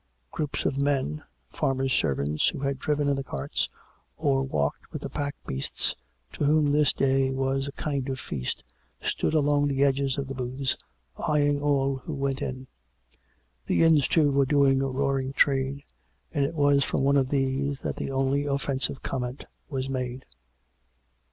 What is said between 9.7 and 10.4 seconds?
edges of the